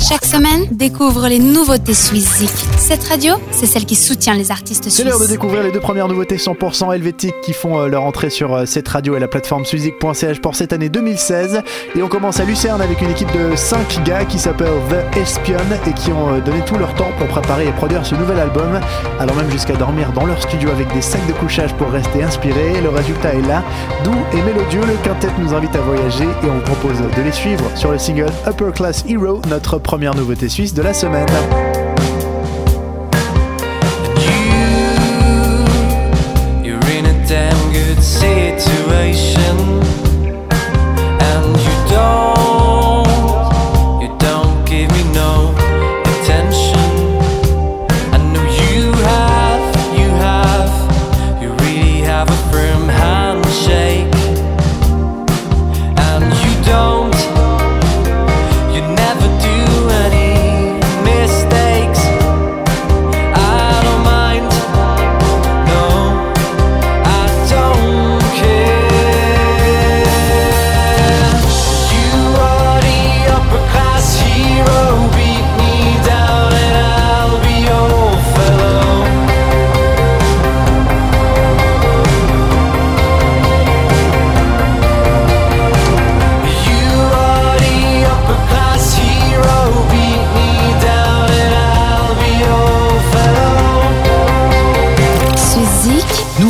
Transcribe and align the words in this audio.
Chaque 0.00 0.24
semaine, 0.24 0.66
découvre 0.70 1.28
les 1.28 1.38
nouveautés 1.38 1.92
Suisse 1.92 2.42
Cette 2.78 3.04
radio, 3.04 3.34
c'est 3.50 3.66
celle 3.66 3.84
qui 3.84 3.94
soutient 3.94 4.34
les 4.34 4.50
artistes 4.50 4.84
suisses. 4.84 4.96
C'est 4.96 5.04
l'heure 5.04 5.20
de 5.20 5.26
découvrir 5.26 5.62
les 5.62 5.70
deux 5.70 5.80
premières 5.80 6.08
nouveautés 6.08 6.36
100% 6.36 6.94
helvétiques 6.94 7.38
qui 7.42 7.52
font 7.52 7.78
euh, 7.78 7.86
leur 7.86 8.04
entrée 8.04 8.30
sur 8.30 8.54
euh, 8.54 8.64
cette 8.64 8.88
radio 8.88 9.16
et 9.16 9.20
la 9.20 9.28
plateforme 9.28 9.66
suizik.ch 9.66 10.40
pour 10.40 10.56
cette 10.56 10.72
année 10.72 10.88
2016. 10.88 11.60
Et 11.94 12.02
on 12.02 12.08
commence 12.08 12.40
à 12.40 12.44
Lucerne 12.44 12.80
avec 12.80 13.02
une 13.02 13.10
équipe 13.10 13.30
de 13.32 13.54
5 13.54 14.02
gars 14.04 14.24
qui 14.24 14.38
s'appellent 14.38 14.68
The 14.88 15.18
Espion 15.18 15.58
et 15.86 15.92
qui 15.92 16.10
ont 16.12 16.32
euh, 16.32 16.40
donné 16.40 16.62
tout 16.64 16.78
leur 16.78 16.94
temps 16.94 17.10
pour 17.18 17.28
préparer 17.28 17.68
et 17.68 17.72
produire 17.72 18.06
ce 18.06 18.14
nouvel 18.14 18.38
album, 18.38 18.80
allant 19.18 19.34
même 19.34 19.50
jusqu'à 19.50 19.74
dormir 19.74 20.12
dans 20.12 20.24
leur 20.24 20.40
studio 20.40 20.70
avec 20.70 20.90
des 20.94 21.02
sacs 21.02 21.26
de 21.26 21.34
couchage 21.34 21.74
pour 21.74 21.90
rester 21.90 22.22
inspirés. 22.22 22.80
Le 22.80 22.88
résultat 22.88 23.34
est 23.34 23.46
là, 23.46 23.62
doux 24.02 24.16
et 24.32 24.42
mélodieux. 24.42 24.80
Le 24.80 24.96
quintet 25.04 25.28
nous 25.38 25.52
invite 25.52 25.76
à 25.76 25.80
voyager 25.80 26.24
et 26.24 26.46
on 26.48 26.60
propose 26.60 26.96
de 26.98 27.22
les 27.22 27.32
suivre 27.32 27.70
sur 27.74 27.92
le 27.92 27.98
single 27.98 28.32
Upper 28.46 28.70
Class 28.74 29.04
Hero, 29.06 29.42
notre 29.50 29.78
première 29.90 30.14
nouveauté 30.14 30.48
suisse 30.48 30.72
de 30.72 30.82
la 30.82 30.94
semaine. 30.94 31.26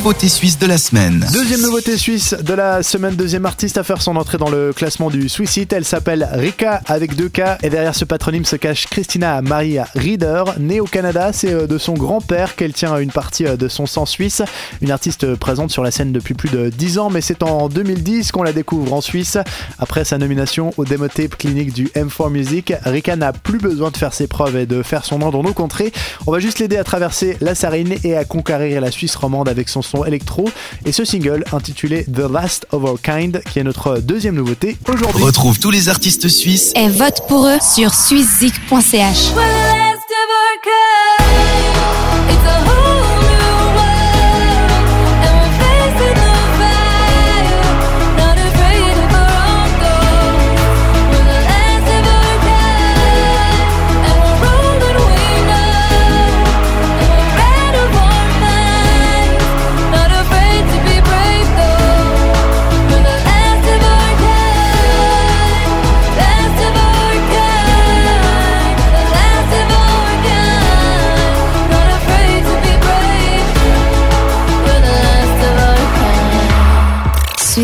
Nouveauté 0.00 0.30
suisse 0.30 0.58
de 0.58 0.66
la 0.66 0.78
semaine. 0.78 1.26
Deuxième 1.30 1.60
nouveauté 1.60 1.98
suisse 1.98 2.32
de 2.32 2.54
la 2.54 2.82
semaine, 2.82 3.16
deuxième 3.16 3.44
artiste 3.44 3.76
à 3.76 3.82
faire 3.82 4.00
son 4.00 4.16
entrée 4.16 4.38
dans 4.38 4.48
le 4.48 4.72
classement 4.72 5.10
du 5.10 5.28
Swissit. 5.28 5.70
Elle 5.74 5.84
s'appelle 5.84 6.26
Rika 6.32 6.80
avec 6.86 7.16
deux 7.16 7.28
K 7.28 7.58
et 7.62 7.68
derrière 7.68 7.94
ce 7.94 8.06
patronyme 8.06 8.46
se 8.46 8.56
cache 8.56 8.86
Christina 8.86 9.42
Maria 9.42 9.86
Rieder. 9.94 10.44
Née 10.58 10.80
au 10.80 10.86
Canada, 10.86 11.34
c'est 11.34 11.52
euh, 11.52 11.66
de 11.66 11.76
son 11.76 11.92
grand-père 11.92 12.56
qu'elle 12.56 12.72
tient 12.72 12.96
une 12.96 13.10
partie 13.10 13.44
euh, 13.44 13.58
de 13.58 13.68
son 13.68 13.84
sang 13.84 14.06
suisse. 14.06 14.40
Une 14.80 14.90
artiste 14.90 15.34
présente 15.34 15.70
sur 15.70 15.82
la 15.82 15.90
scène 15.90 16.12
depuis 16.12 16.32
plus 16.32 16.48
de 16.48 16.70
10 16.70 16.98
ans, 16.98 17.10
mais 17.10 17.20
c'est 17.20 17.42
en 17.42 17.68
2010 17.68 18.32
qu'on 18.32 18.42
la 18.42 18.54
découvre 18.54 18.94
en 18.94 19.02
Suisse. 19.02 19.36
Après 19.78 20.06
sa 20.06 20.16
nomination 20.16 20.72
au 20.78 20.86
Demo 20.86 21.08
Tape 21.08 21.36
clinique 21.36 21.74
du 21.74 21.88
M4 21.88 22.30
Music, 22.30 22.72
Rika 22.86 23.16
n'a 23.16 23.34
plus 23.34 23.58
besoin 23.58 23.90
de 23.90 23.98
faire 23.98 24.14
ses 24.14 24.28
preuves 24.28 24.56
et 24.56 24.64
de 24.64 24.82
faire 24.82 25.04
son 25.04 25.18
nom 25.18 25.28
dans 25.28 25.42
nos 25.42 25.52
contrées. 25.52 25.92
On 26.26 26.32
va 26.32 26.38
juste 26.38 26.58
l'aider 26.58 26.78
à 26.78 26.84
traverser 26.84 27.36
la 27.42 27.54
Sarine 27.54 27.96
et 28.02 28.16
à 28.16 28.24
conquérir 28.24 28.80
la 28.80 28.90
Suisse 28.90 29.14
romande 29.14 29.46
avec 29.46 29.68
son 29.68 29.82
son 29.90 30.04
électro 30.04 30.48
et 30.84 30.92
ce 30.92 31.04
single 31.04 31.44
intitulé 31.52 32.04
The 32.04 32.30
Last 32.30 32.66
of 32.72 32.84
Our 32.84 33.00
Kind 33.00 33.42
qui 33.50 33.58
est 33.58 33.64
notre 33.64 33.98
deuxième 33.98 34.36
nouveauté 34.36 34.76
aujourd'hui. 34.88 35.22
Retrouve 35.22 35.58
tous 35.58 35.70
les 35.70 35.88
artistes 35.88 36.28
suisses. 36.28 36.72
Et 36.76 36.88
vote 36.88 37.26
pour 37.28 37.46
eux 37.46 37.58
sur 37.60 37.92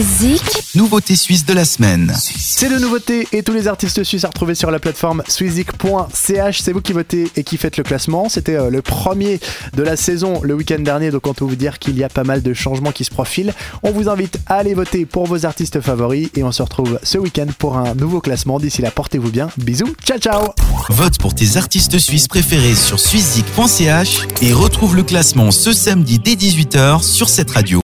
swisszik.ch. 0.03 0.75
Nouveauté 0.75 1.17
suisse 1.17 1.47
de 1.47 1.55
la 1.55 1.65
semaine. 1.65 2.13
C'est 2.19 2.69
le 2.69 2.79
nouveauté 2.79 3.27
et 3.33 3.43
tous 3.43 3.55
les 3.55 3.67
artistes 3.67 4.05
suisses 4.05 4.25
à 4.25 4.29
retrouver 4.29 4.55
sur 4.55 4.71
la 4.71 4.79
plateforme 4.79 5.23
swizik.ch. 5.27 6.61
C'est 6.61 6.73
vous 6.73 6.83
qui 6.83 6.93
votez 6.93 7.31
et 7.35 7.45
qui 7.45 7.57
faites 7.57 7.79
le 7.79 7.83
classement. 7.83 8.29
C'était 8.29 8.57
euh, 8.57 8.69
le 8.69 8.83
premier 8.83 9.41
de 9.75 9.83
la 9.83 9.97
saison 9.97 10.41
le 10.43 10.53
week-end 10.53 10.81
dernier, 10.81 11.11
donc 11.11 11.27
on 11.27 11.33
peut 11.33 11.47
vous 11.47 11.57
dire 11.57 11.79
qu'il 11.79 11.97
y 11.97 12.05
a 12.05 12.11
pas 12.11 12.25
mal 12.25 12.43
de 12.43 12.53
changements 12.53 12.93
qui 12.93 13.05
se 13.05 13.11
profilent. 13.11 13.55
On 13.83 13.91
vous 13.91 14.11
invite 14.11 14.39
à 14.47 14.57
aller 14.57 14.75
voter 14.75 15.07
pour 15.07 15.27
vos 15.27 15.47
artistes 15.47 15.81
favoris 15.81 16.29
et 16.35 16.43
on 16.43 16.53
se 16.53 16.63
retrouve 16.63 16.99
ce 17.03 17.17
week-end 17.17 17.47
pour 17.59 17.79
un 17.79 17.95
nouveau 17.95 18.21
classement. 18.21 18.59
D'ici 18.59 18.83
là, 18.83 18.91
portez-vous 18.91 19.31
bien. 19.31 19.49
Bisous, 19.57 19.95
ciao 20.05 20.19
ciao 20.19 20.49
Vote 20.91 21.19
pour 21.19 21.35
tes 21.35 21.57
artistes 21.57 21.99
suisses 21.99 22.29
préférés 22.29 22.75
sur 22.75 23.01
swizik.ch 23.01 24.27
et 24.43 24.53
retrouve 24.53 24.95
le 24.95 25.05
classement 25.05 25.51
ce 25.51 25.73
samedi 25.73 26.19
dès 26.19 26.35
18h 26.35 27.03
sur 27.03 27.31
cette 27.31 27.51
radio. 27.51 27.75